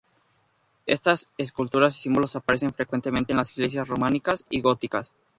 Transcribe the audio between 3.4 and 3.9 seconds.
iglesias